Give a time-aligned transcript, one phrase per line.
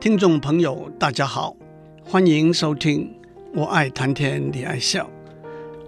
[0.00, 1.54] 听众朋友，大家好，
[2.02, 3.02] 欢迎收听
[3.52, 5.04] 《我爱谈天，你爱笑》，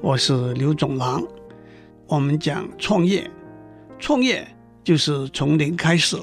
[0.03, 1.27] 我是刘总郎。
[2.07, 3.31] 我们讲创业，
[3.99, 4.47] 创业
[4.85, 6.19] 就是从零开始，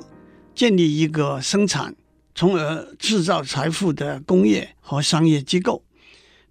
[0.54, 1.96] 建立一个生产，
[2.36, 5.84] 从而制造财富的工业和商业机构，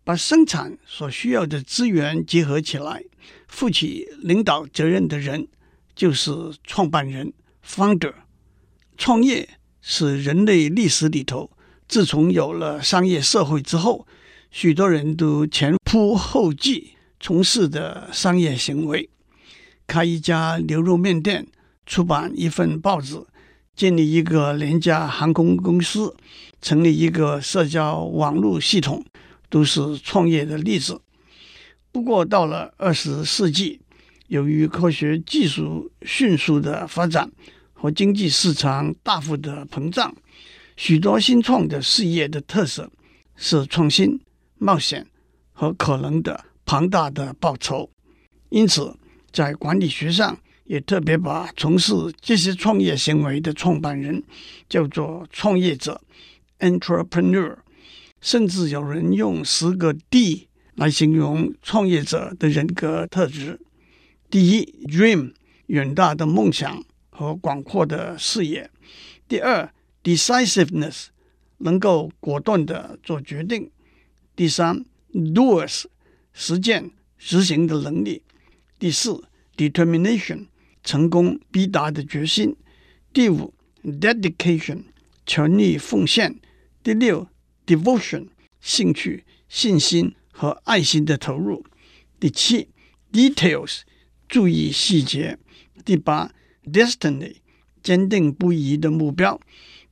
[0.02, 3.04] 把生产所需要的资源结合起来，
[3.46, 5.46] 负起领导责任的人
[5.94, 6.32] 就是
[6.64, 7.32] 创办人
[7.64, 8.14] （founder）。
[8.96, 9.48] 创业。
[9.90, 11.50] 是人类历史里头，
[11.88, 14.06] 自从有了商业社会之后，
[14.50, 19.08] 许多人都前仆后继从事的商业行为。
[19.86, 21.46] 开一家牛肉面店，
[21.86, 23.18] 出版一份报纸，
[23.74, 26.14] 建立一个廉价航空公司，
[26.60, 29.02] 成立一个社交网络系统，
[29.48, 31.00] 都是创业的例子。
[31.90, 33.80] 不过，到了二十世纪，
[34.26, 37.32] 由于科学技术迅速的发展，
[37.80, 40.12] 和经济市场大幅的膨胀，
[40.76, 42.90] 许多新创的事业的特色
[43.36, 44.20] 是创新、
[44.58, 45.06] 冒险
[45.52, 47.88] 和可能的庞大的报酬。
[48.48, 48.92] 因此，
[49.30, 54.24] 在管理学上也特别把从事这些创业行为的创办人
[54.68, 56.00] 叫做创业者
[56.58, 57.56] （entrepreneur）。
[58.20, 63.60] 甚至有人用十个 D 来形容创业者的人格特质：
[64.28, 65.34] 第一，dream，
[65.66, 66.82] 远大的梦想。
[67.18, 68.70] 和广阔的视野。
[69.26, 69.74] 第二
[70.04, 71.06] ，decisiveness，
[71.56, 73.72] 能够果断地做决定。
[74.36, 75.86] 第三，doers，
[76.32, 78.22] 实践执行的能力。
[78.78, 79.24] 第四
[79.56, 80.46] ，determination，
[80.84, 82.54] 成功必达的决心。
[83.12, 83.52] 第五
[83.82, 84.84] ，dedication，
[85.26, 86.38] 全力奉献。
[86.84, 87.26] 第六
[87.66, 88.28] ，devotion，
[88.60, 91.66] 兴趣、信心和爱心的投入。
[92.20, 92.68] 第七
[93.10, 93.80] ，details，
[94.28, 95.36] 注意细节。
[95.84, 96.32] 第八。
[96.72, 97.36] Destiny，
[97.82, 99.40] 坚定不移的目标。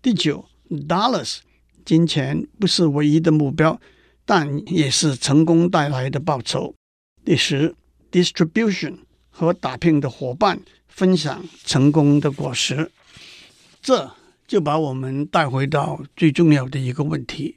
[0.02, 1.38] 第九，Dollars，
[1.84, 3.80] 金钱不是唯一的目标，
[4.24, 6.74] 但也是成功带来的报酬。
[7.24, 7.74] 第十
[8.12, 8.98] ，Distribution，
[9.30, 12.90] 和打拼的伙伴分享成功的果实。
[13.82, 14.12] 这
[14.46, 17.56] 就把我们带回到最重要的一个问题：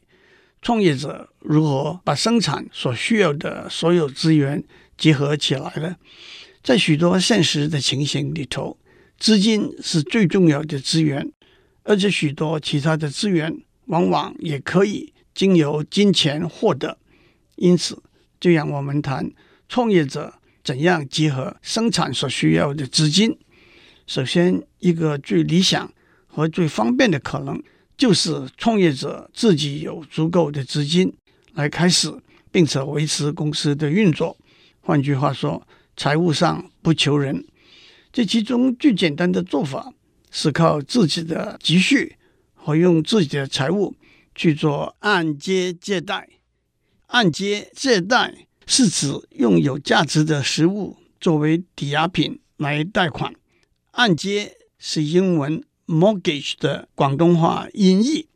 [0.61, 4.63] 创业者如何把生产所需要的所有资源
[4.97, 5.97] 结合起来呢？
[6.63, 8.77] 在许多现实的情形里头。
[9.19, 11.29] 资金是最重要的资源，
[11.83, 13.53] 而且许多其他的资源
[13.87, 16.97] 往往也可以经由金钱获得。
[17.57, 18.01] 因此，
[18.39, 19.29] 就让我们谈
[19.67, 23.37] 创业者怎样结合生产所需要的资金。
[24.07, 25.91] 首先，一个最理想
[26.25, 27.61] 和最方便的可能，
[27.97, 31.13] 就是创业者自己有足够的资金
[31.53, 32.09] 来开始，
[32.51, 34.37] 并且维持公司的运作。
[34.79, 37.45] 换句话说，财务上不求人。
[38.11, 39.93] 这其中最简单的做法
[40.31, 42.15] 是靠自己的积蓄
[42.53, 43.95] 和用自己的财物
[44.33, 46.27] 去做按揭借贷。
[47.07, 53.33] 按揭借贷是指用有价值的实物作为抵押品来贷款。
[53.91, 58.27] 按揭是英文 mortgage 的广东话音译。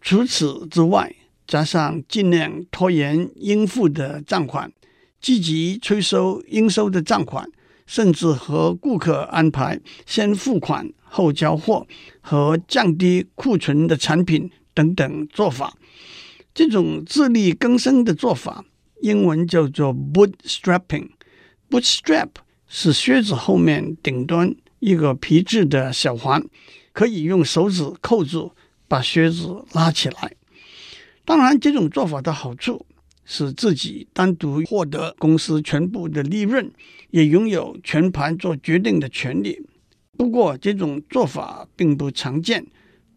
[0.00, 4.72] 除此之外，加上尽量拖延应付的账款，
[5.20, 7.50] 积极催收应收的账款。
[7.86, 11.86] 甚至和顾客安排先付款后交货
[12.20, 15.74] 和降低库存的产品等等做法，
[16.52, 18.64] 这种自力更生的做法，
[19.00, 21.10] 英文叫做 bootstrapping。
[21.70, 22.28] bootstrap
[22.68, 26.44] 是靴子后面顶端一个皮质的小环，
[26.92, 28.52] 可以用手指扣住，
[28.88, 30.32] 把靴子拉起来。
[31.24, 32.86] 当然，这种做法的好处。
[33.26, 36.72] 使自己单独获得公司全部的利润，
[37.10, 39.60] 也拥有全盘做决定的权利。
[40.16, 42.64] 不过，这种做法并不常见，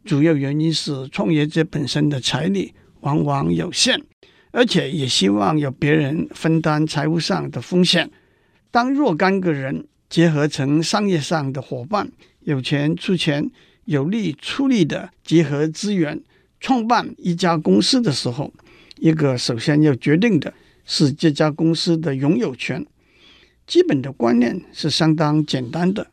[0.03, 4.01] 主要原因是创业者本身的财力往往有限，
[4.51, 8.09] 而且也希望有别人分担财务上的风险。
[8.71, 12.11] 当若干个人结合成商业上的伙伴，
[12.41, 13.49] 有钱出钱，
[13.85, 16.21] 有力出力的结合资源，
[16.59, 18.51] 创办一家公司的时候。
[18.99, 20.53] 一个首先要决定的
[20.85, 22.85] 是这家公司的拥有权。
[23.65, 26.07] 基本的观念是相当简单的：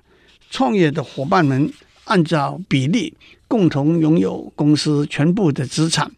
[0.50, 1.72] 创业的伙伴们
[2.04, 3.14] 按照比例
[3.48, 6.12] 共同拥有公司全部的资产。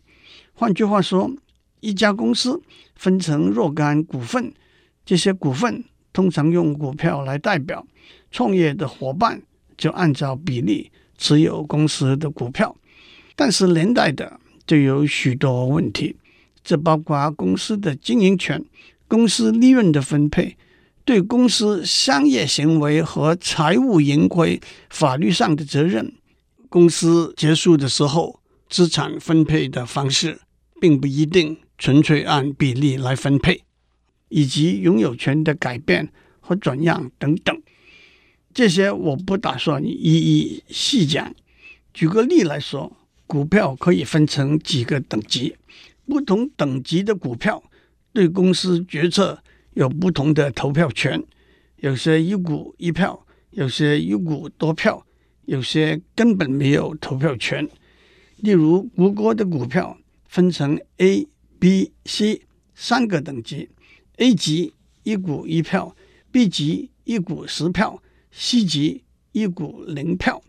[0.53, 1.31] 换句话说，
[1.81, 2.61] 一家公司
[2.97, 4.53] 分成若干股份，
[5.07, 7.87] 这些股份通常用股票来代表。
[8.31, 9.41] 创业的伙伴
[9.77, 12.77] 就按照比例持有公司的股票，
[13.35, 16.17] 但是连带的就有许多问题。
[16.69, 18.63] 这包括公司的经营权、
[19.07, 20.55] 公司利润的分配、
[21.03, 24.61] 对公司商业行为和财务盈亏
[24.91, 26.13] 法律上的责任、
[26.69, 30.43] 公司结束的时候资产分配的方式，
[30.79, 33.63] 并不一定纯粹按比例来分配，
[34.29, 37.63] 以及拥有权的改变和转让等等。
[38.53, 41.35] 这些我不打算一一细讲。
[41.95, 42.95] 举个例来说，
[43.27, 45.57] 股票可以分成几个等级，
[46.09, 47.63] 不同等级的股票
[48.13, 49.43] 对公司决策
[49.75, 51.23] 有不同的投票权，
[51.77, 55.07] 有些一股一票，有些一股多票，
[55.45, 57.69] 有些根本没有投票权。
[58.39, 61.29] 例如，谷歌的股票分成 A、
[61.59, 62.43] B、C
[62.75, 63.69] 三个等级
[64.17, 64.73] ，A 级
[65.03, 65.95] 一股一票
[66.33, 68.03] ，B 级一股十票。
[68.31, 70.41] C 级一股零票，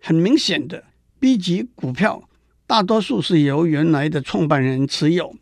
[0.00, 0.84] 很明显的
[1.18, 2.28] ，B 级股票
[2.70, 5.34] 大多数是由原来的创办人持有。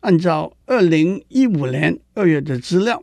[0.00, 3.02] 按照二零一五年二月的资料，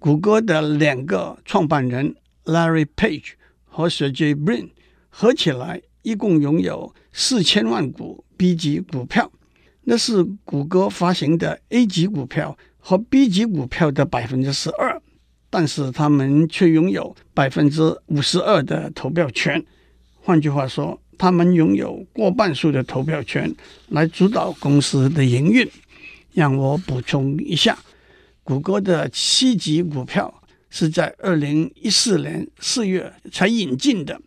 [0.00, 2.16] 谷歌的两个创办人
[2.46, 3.34] Larry Page
[3.64, 4.70] 和 Sergey Brin
[5.08, 9.30] 合起来一共拥有四千万股 B 级股票，
[9.82, 15.00] 那是谷歌发行的 A 级股票和 B 级股票的百分之十二。
[15.48, 19.64] 但是他们却拥有百分之五十二的投票权，
[20.20, 23.54] 换句话说，他们拥有过半数的投票权
[23.90, 25.64] 来主导公司的营运。
[26.32, 27.78] 让我补充一下，
[28.42, 34.20] 谷歌的七级股票是在二零一四年四月才引进的，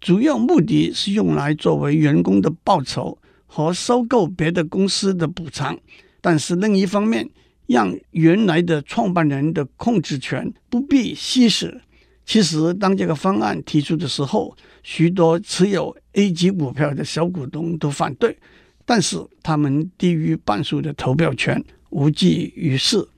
[0.00, 5.78] 主要目的是用来作为员工的报酬和收购别的公司的补偿。
[6.22, 7.28] 但是另一方面，
[7.66, 11.82] 让原来的创办人的控制权不必稀释。
[12.28, 18.38] 其实，当这个方案提出的时候，许多持有 A 级股票的小股东都反对，
[18.84, 23.08] 但是他们低于半数的投票权无济于事。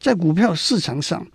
[0.00, 1.26] 在股票市场上，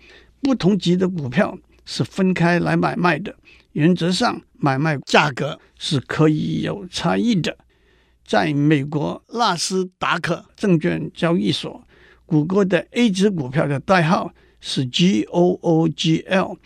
[0.42, 3.32] 不同级的股票是分开来买卖的，
[3.74, 7.56] 原则上买卖价格是可以有差异的。
[8.26, 11.80] 在美国纳斯达克证券交易所。
[12.26, 14.32] 谷歌的 A 级股票的代号
[14.66, 16.56] 是 GOOGL，C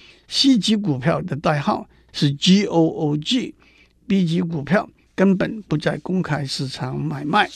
[0.57, 7.51] 级股票的代号是 GOOG，B 级股票根本不在公开市场买卖。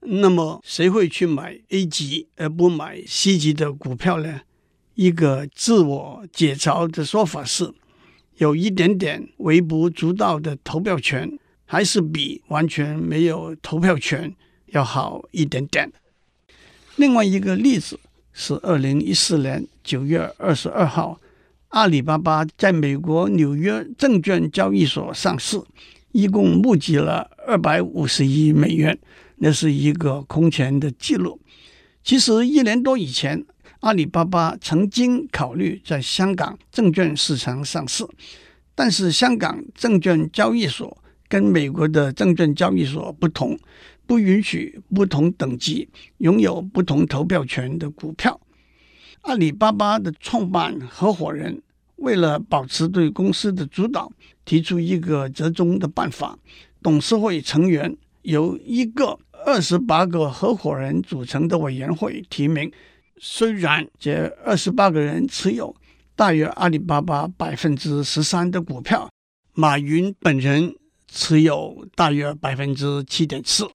[0.00, 4.40] 那么，谁会去买 A 级而不买 C 级的股票呢？
[4.94, 7.70] 一个自我解嘲的说法是：
[8.38, 14.34] 有一点点微不足道的投票权，还是比完全没有投票权
[14.68, 15.92] 要好一点点。
[16.96, 18.00] 另外一个例子
[18.32, 21.20] 是，二零一四年九月二十二号，
[21.68, 25.60] 阿里巴巴在美国纽约证券交易所上市，
[26.12, 28.98] 一共募集了二百五十亿美元，
[29.36, 31.38] 那是一个空前的记录。
[32.02, 33.44] 其实一年多以前，
[33.80, 38.06] 阿里巴巴曾经考虑在香港证券市场上市，
[38.74, 40.96] 但是香港证券交易所
[41.28, 43.58] 跟美国的证券交易所不同。
[44.06, 45.88] 不允许不同等级
[46.18, 48.38] 拥有不同投票权的股票。
[49.24, 51.60] 阿里巴巴的创办合伙人
[51.96, 54.10] 为了保持对公司的主导，
[54.44, 56.38] 提出一个折中的办法：
[56.82, 62.70] 董事会成员由一个二十八个合伙人组成的委员会提名。
[63.18, 65.74] 虽然这二十八个人持有
[66.14, 69.08] 大约阿里巴巴百分之十三的股票，
[69.54, 70.74] 马云本人
[71.08, 73.66] 持有大约百分之七点四。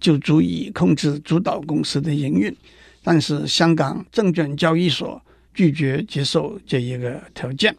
[0.00, 2.54] 就足以控制主导公司的营运，
[3.06, 5.20] 但是香港证券交易所
[5.52, 7.76] 拒绝接受这一个条件。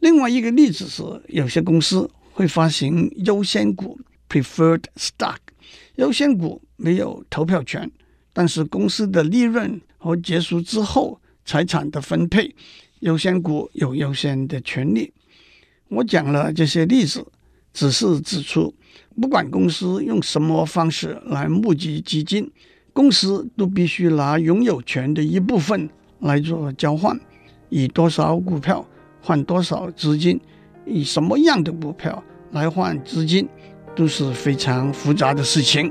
[0.00, 3.98] 另外一个例子是，有些公司会发行优先股
[4.28, 5.36] （preferred stock）。
[5.94, 7.88] 优先股没有投票权，
[8.32, 12.52] 但是公司的利润和结束之后财产的分配，
[12.98, 15.12] 优先股有优先的权利。
[15.88, 17.24] 我讲了这些例子，
[17.72, 18.74] 只是指出。
[19.20, 22.50] 不管公司用什么方式来募集基金，
[22.94, 27.18] 公司都必须拿拥有权的一部分来做交换，
[27.68, 28.86] 以多少股票
[29.20, 30.40] 换多少资金，
[30.86, 32.22] 以什么样的股票
[32.52, 33.48] 来换资金，
[33.96, 35.90] 都是非常复杂的事情。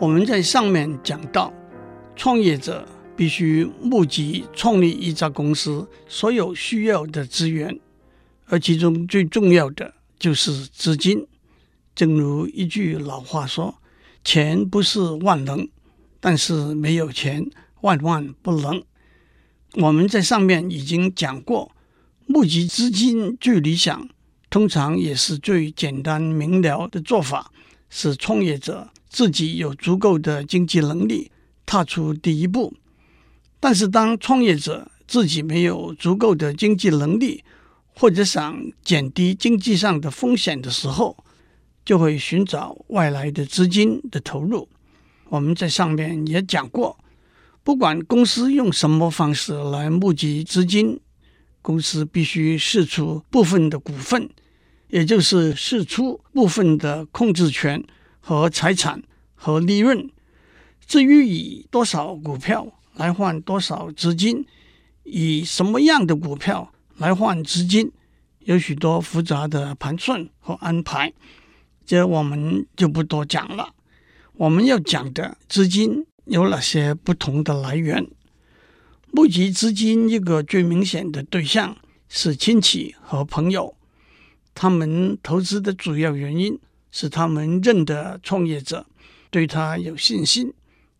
[0.00, 1.52] 我们在上面讲到，
[2.16, 2.84] 创业者。
[3.14, 7.78] 必须募集创立一家公司所有需要的资源，
[8.46, 11.26] 而其中最重要的就是资金。
[11.94, 13.74] 正如一句老话说
[14.24, 15.68] ：“钱不是万能，
[16.20, 17.50] 但是没有钱
[17.82, 18.82] 万万不能。”
[19.76, 21.72] 我们在上面已经讲过，
[22.26, 24.08] 募集资金最理想，
[24.50, 27.50] 通常也是最简单明了的做法，
[27.88, 31.30] 是创业者自己有足够的经济能力，
[31.64, 32.74] 踏出第一步。
[33.60, 37.44] 但是，当创业者自己没有足够的经济能力，
[37.94, 41.16] 或者想减低经济上的风险的时候，
[41.84, 44.68] 就会寻找外来的资金的投入。
[45.28, 46.98] 我们在上面也讲过，
[47.62, 51.00] 不管公司用什么方式来募集资金，
[51.60, 54.28] 公司必须释出部分的股份，
[54.88, 57.82] 也就是释出部分的控制权
[58.20, 59.02] 和财产
[59.34, 60.10] 和利润。
[60.86, 64.44] 至于以多少股票来换多少资金，
[65.04, 67.90] 以什么样的股票来换资金，
[68.40, 71.12] 有许多复杂的盘算和安排。
[71.84, 73.74] 这我们就不多讲了。
[74.34, 78.06] 我们要讲的资金有哪些不同的来源？
[79.10, 81.76] 募集资金一个最明显的对象
[82.08, 83.74] 是亲戚和朋友，
[84.54, 86.58] 他们投资的主要原因
[86.90, 88.86] 是他们认得创业者，
[89.30, 90.52] 对他有信心，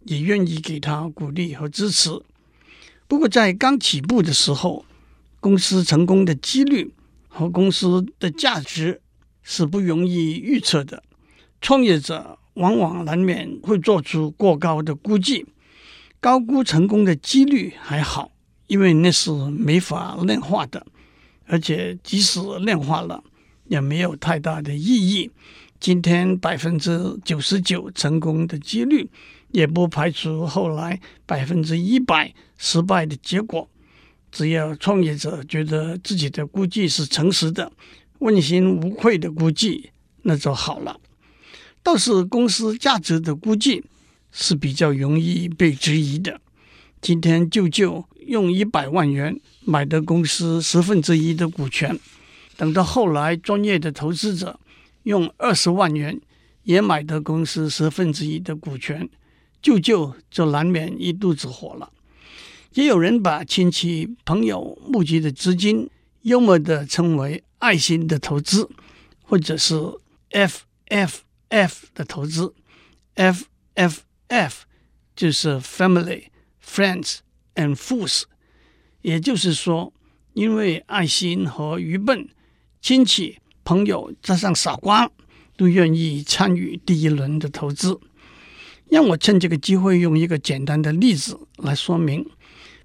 [0.04, 2.10] 也愿意给他鼓励和支持。
[3.08, 4.84] 不过在刚起步的时候，
[5.42, 6.94] 公司成功的几率
[7.28, 9.02] 和公司的价值。
[9.44, 11.02] 是不容易预测的，
[11.60, 15.44] 创业者往往难免会做出过高的估计，
[16.20, 18.30] 高估成功的几率还好，
[18.68, 20.86] 因为那是没法量化的，
[21.46, 23.24] 而且即使量化了，
[23.66, 25.28] 也没有太大的意义。
[25.80, 29.10] 今天百分之九十九成功的几率，
[29.50, 33.68] 也不排除后来百分之一百失败的结果。
[34.32, 37.70] 只要创业者觉得自己的估计是诚实的。
[38.18, 39.90] 问心无愧的估计，
[40.22, 40.98] 那就好了。
[41.82, 43.82] 倒是公司价值的估计
[44.30, 46.40] 是比较容易被质疑的。
[47.00, 51.98] 今天舅舅用一百万元买的公司十分之一的股权，
[52.56, 54.60] 等到后来专业的投资者
[55.02, 56.20] 用二十万元
[56.62, 59.08] 也买的公司十分之一的股权，
[59.60, 61.90] 舅舅就难免一肚子火了。
[62.74, 65.88] 也有人把亲戚朋友募集的资金
[66.22, 67.42] 幽默地称为。
[67.62, 68.68] 爱心的投资，
[69.22, 69.76] 或者是
[70.30, 72.52] F F F 的投资
[73.14, 74.64] ，F F F
[75.14, 76.24] 就是 Family,
[76.60, 77.18] Friends
[77.54, 78.24] and Fools，
[79.02, 79.92] 也就是说，
[80.32, 82.28] 因为爱心和愚笨，
[82.80, 85.08] 亲戚朋友加上傻瓜
[85.56, 88.00] 都愿意参与第一轮的投资。
[88.90, 92.28] 让我趁这个机会用一个简单的例子来说明，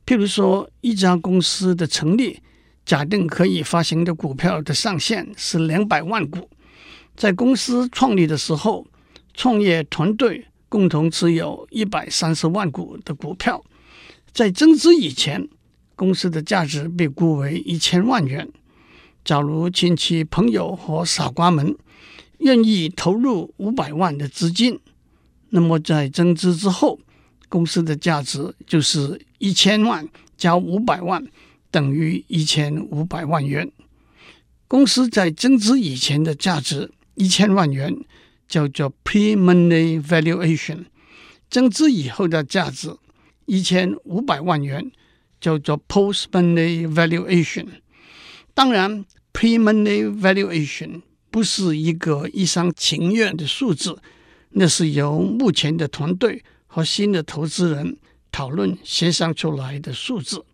[0.08, 2.40] 譬如说一家公司的成立。
[2.86, 6.50] 假定可以发行的股票的上限是两百万股，
[7.18, 8.88] 在公司创立的时候，
[9.34, 13.62] 创业团队共同持有一百三十万股的股票，
[14.32, 15.50] 在增资以前，
[15.98, 18.48] 公司的价值被估为一千万元。
[19.26, 21.76] 假如亲戚朋友和傻瓜们
[22.38, 24.80] 愿意投入五百万的资金，
[25.50, 26.98] 那么在增资之后，
[27.50, 31.26] 公司的价值就是一千万加五百万。
[31.70, 33.70] 等于一千五百万元。
[34.70, 37.94] 公司在增资以前的价值一千万元，
[38.48, 40.86] 叫做 pre-money valuation；
[41.50, 42.96] 增资以后的价值
[43.46, 44.90] 一千五百万元，
[45.42, 47.68] 叫做 post-money valuation。
[48.54, 54.00] 当然，pre-money valuation 不是一个一厢情愿的数字，
[54.52, 57.98] 那是由目前的团队和新的投资人
[58.32, 60.46] 讨论协商出来的数字。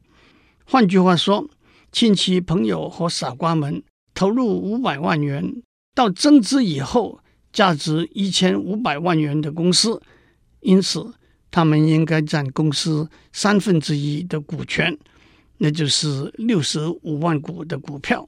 [0.63, 1.49] 换句话说，
[1.91, 5.61] 亲戚朋友和傻瓜们投入五百万元，
[5.93, 7.19] 到增资以后
[7.51, 10.01] 价值一千五百万元的公司，
[10.61, 11.13] 因此
[11.51, 14.97] 他们应该占公司三分之一的股权，
[15.57, 18.27] 那就是六十五万股的股票。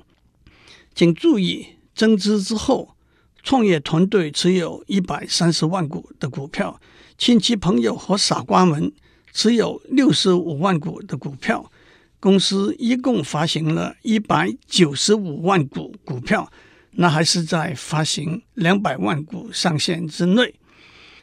[0.93, 1.65] 请注意，
[1.95, 2.95] 增资之后，
[3.41, 6.79] 创业团队持有一百三十万股的股票，
[7.17, 8.91] 亲戚朋友和傻瓜们
[9.31, 11.71] 持有六十五万股的股票。
[12.19, 16.51] 公司一共发行了一百九十五万股股票，
[16.93, 20.55] 那还是在发行两百万股上限之内。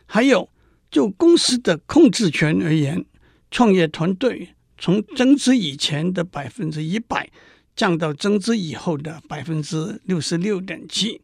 [0.07, 0.49] 还有，
[0.91, 3.05] 就公司的控制权而言，
[3.51, 7.29] 创业团队从增资以前的百分之一百
[7.75, 11.21] 降到增资以后的百分之六十六点七。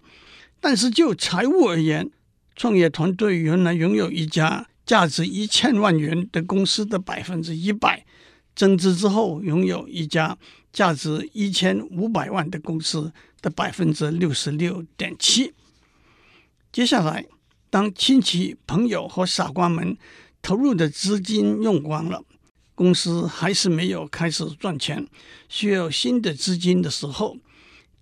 [0.60, 2.10] 但是就财务而言，
[2.58, 8.04] 创业团队原来拥有一家价值一千万元的公司的百分之一百。
[8.56, 10.36] 增资之后，拥有一家
[10.72, 15.54] 价值一千五百万的公司的百分之六十六点七。
[16.72, 17.24] 接下来，
[17.70, 19.96] 当亲戚朋友和傻瓜们
[20.42, 22.24] 投入的资金用光了，
[22.74, 25.06] 公司还是没有开始赚钱，
[25.48, 27.36] 需要新的资金的时候，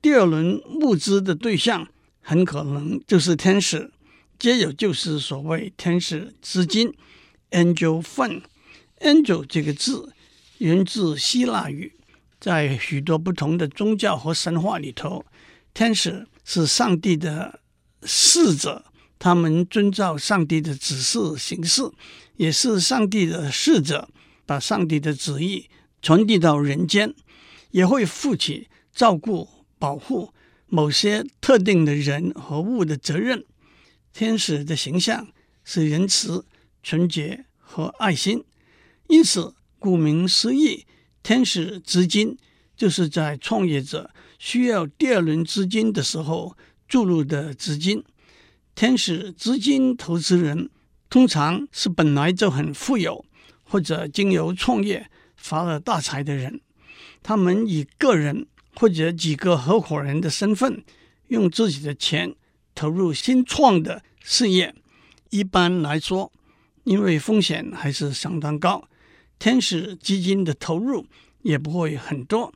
[0.01, 1.87] 第二轮募资的对象
[2.23, 3.93] 很可能就是天使，
[4.39, 6.93] 接有就是所谓天使资金
[7.51, 8.43] （Angel Fund）。
[9.01, 10.13] Angel 这个字。
[10.59, 11.93] 源自希腊语，
[12.41, 15.23] 在许多不同的宗教和神话里头，
[15.75, 17.61] 天使是上帝的
[18.05, 18.87] 使者，
[19.19, 21.83] 他们遵照上帝的指示行事，
[22.37, 24.09] 也是上帝的使者，
[24.47, 25.69] 把上帝的旨意
[26.01, 27.15] 传递到人间，
[27.73, 29.47] 也会负起照顾、
[29.79, 30.33] 保护
[30.69, 33.45] 某些特定的人和物的责任。
[34.17, 35.29] 天使的形象
[35.63, 36.47] 是仁慈、
[36.83, 38.43] 纯洁和爱心，
[39.09, 40.87] 因此顾名思义，
[41.23, 42.39] 天使资金
[42.75, 46.57] 就是在创业者需要第二轮资金的时候
[46.89, 48.03] 注入的资金。
[48.75, 50.71] 天使资金投资人
[51.11, 53.23] 通常是本来就很富有，
[53.65, 56.63] 或者经由创业发了大财的人，
[57.23, 58.47] 他们以个人
[58.77, 60.83] 或者几个合伙人的身份，
[61.29, 62.35] 用自己的钱
[62.77, 64.73] 投入新创的事业。
[65.31, 66.31] 一般来说，
[66.85, 68.89] 因为风险还是相当高，
[69.41, 71.05] 天使基金的投入
[71.43, 72.55] 也不会很多。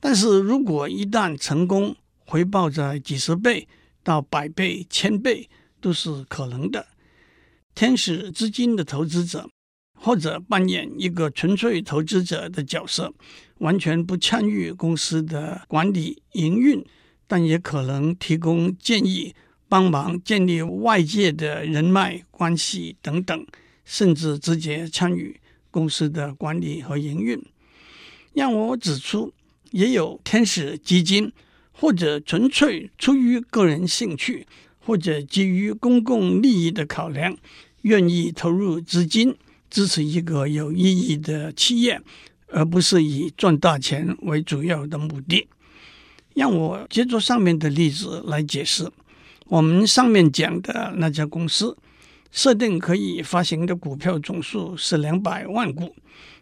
[0.00, 1.94] 但是如果一旦成功，
[2.26, 3.68] 回报在几十倍
[4.02, 5.48] 到百倍、千倍
[5.80, 6.88] 都是可能的。
[7.74, 9.48] 天使资金的投资者，
[9.94, 13.14] 或者扮演一个纯粹投资者的角色，
[13.58, 16.84] 完全不参与公司的管理营运，
[17.32, 19.34] 但也可能提供建议，
[19.66, 23.46] 帮忙建立外界的人脉关系等等，
[23.86, 27.42] 甚至直接参与公司的管理和营运。
[28.34, 29.32] 让我指出，
[29.70, 31.32] 也有天使基金，
[31.72, 34.46] 或者纯粹出于个人兴趣，
[34.78, 37.34] 或者基于公共利益的考量，
[37.80, 39.34] 愿意投入资金。
[39.70, 41.98] 支持一个有意义的企业，
[42.48, 45.48] 而不是以赚大钱为主要的目的。
[46.34, 48.90] 让我接着上面的例子来解释。
[49.46, 51.76] 我们上面讲的那家公司，
[52.30, 55.94] 设定可以发行的股票总数是两百万股，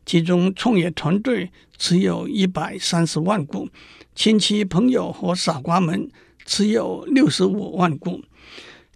[0.07, 3.69] 其中创业团队持有一百三十万股，
[4.15, 6.09] 亲戚朋友和傻瓜们
[6.45, 8.23] 持有六十五万股。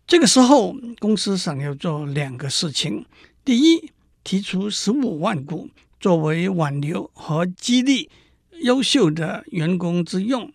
[0.07, 3.05] 这个时候，公司想要做两个事情：
[3.45, 3.91] 第一，
[4.23, 8.09] 提出十五万股作为挽留和激励
[8.63, 10.53] 优秀的员工之用。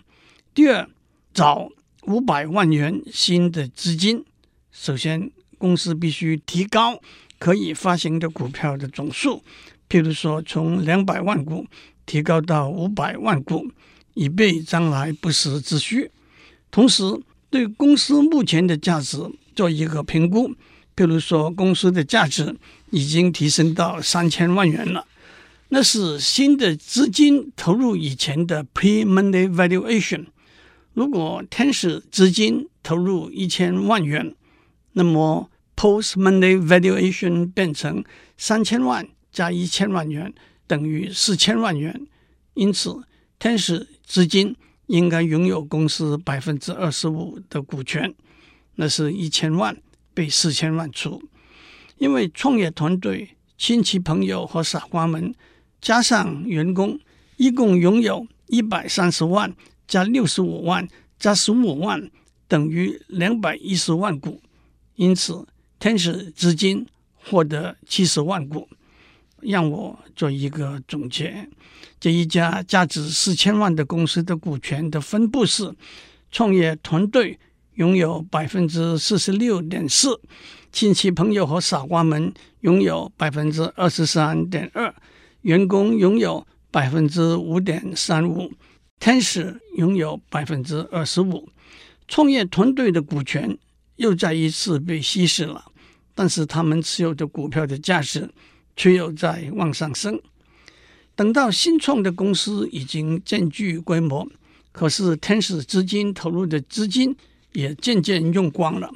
[0.59, 0.89] 第二，
[1.33, 1.69] 找
[2.01, 4.25] 五百万元新的资金。
[4.73, 6.99] 首先，公司必须提高
[7.37, 9.41] 可以发行的股票的总数，
[9.87, 11.65] 譬如说从两百万股
[12.05, 13.71] 提高到五百万股，
[14.15, 16.11] 以备将来不时之需。
[16.69, 17.05] 同时，
[17.49, 19.17] 对公司目前的价值
[19.55, 20.53] 做一个评估。
[20.93, 22.53] 譬如说，公司的价值
[22.91, 25.07] 已经提升到三千万元了，
[25.69, 30.25] 那是新的资金投入以前的 pre-money valuation。
[30.99, 34.35] 如果天使资金投入一千万元，
[34.91, 38.03] 那么 post-money valuation 变成
[38.37, 40.33] 三千万加一千万元
[40.67, 42.05] 等于四千万元。
[42.53, 43.01] 因此，
[43.39, 44.53] 天使资金
[44.87, 48.13] 应该拥有公司百分之二十五的股权，
[48.75, 49.77] 那是一千万。
[50.13, 51.23] 被四千万出，
[51.97, 55.33] 因为创业团队、亲戚朋友和傻瓜们
[55.79, 56.99] 加上员工，
[57.37, 59.55] 一共拥有一百三十万
[59.89, 60.87] 加六十五万
[61.19, 62.09] 加十五万，
[62.47, 64.41] 等于两百一十万股。
[64.95, 65.45] 因此，
[65.79, 68.69] 天使资金获得七十万股。
[69.41, 71.49] 让我做一个总结：
[71.99, 75.75] 这一家价值四千万的公司的股权的分布是
[76.31, 77.37] 创业团队。
[77.75, 80.19] 拥有百分之四十六点四，
[80.69, 84.93] 亲戚朋友和傻瓜们拥有百分之二十三点二，
[85.43, 88.51] 员工拥有百分之五点三五，
[88.99, 91.49] 天使拥有百分之二十五。
[92.07, 93.57] 创业团队的股权
[93.95, 95.71] 又再一次被稀释了，
[96.13, 98.29] 但是他们持有的股票的价值
[98.75, 100.19] 却又在往上升。
[101.15, 104.27] 等到新创的公司已经渐具规模，
[104.71, 107.15] 可是天使资金投入的资金。
[107.53, 108.87] 也渐渐用光了，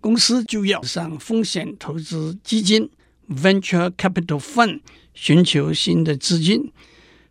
[0.00, 2.90] 公司就要上风险投资基金
[3.28, 4.80] （Venture Capital Fund）
[5.14, 6.72] 寻求新的资金。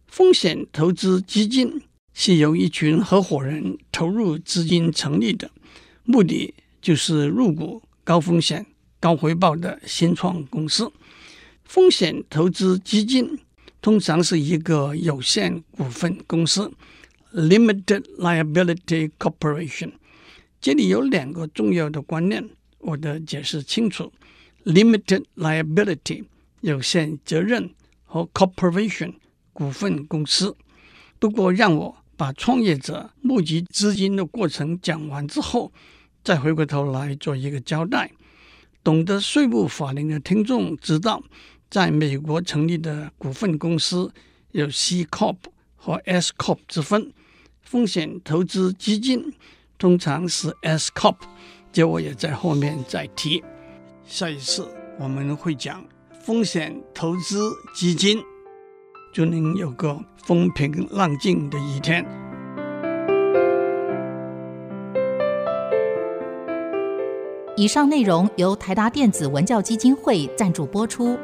[0.07, 1.81] 风险投资基金
[2.21, 5.49] 是由一群合伙人投入资金成立的，
[6.03, 8.65] 目的就是入股高风险
[8.99, 10.91] 高回报的新创公司。
[11.63, 13.39] 风险投资基金
[13.81, 16.69] 通常是一个有限股份公司
[17.33, 19.93] （Limited Liability Corporation）。
[20.59, 24.11] 这里有两个重要的观念，我得解释清楚
[24.65, 26.25] ：limited liability
[26.59, 27.69] 有限责任
[28.03, 29.13] 和 corporation
[29.53, 30.57] 股份公司。
[31.17, 35.71] 不过，让我把创业者募集资金的过程讲完之后，
[36.21, 38.11] 再回过头来做一个交代。
[38.83, 41.23] 懂得税务法令的听众知道，
[41.69, 44.11] 在美国成立的股份公司
[44.51, 45.37] 有 C Corp
[45.77, 47.13] 和 S Corp 之分。
[47.61, 49.33] 风险投资基金
[49.77, 51.15] 通常是 S Corp，
[51.71, 53.41] 这我也在后面再提。
[54.05, 54.67] 下一次
[54.99, 55.85] 我们会讲
[56.21, 58.21] 风险投资基金，
[59.11, 62.05] 就能有个风平浪静的一天。
[67.55, 71.17] 以上内容由台达电子文教基金会赞助播出。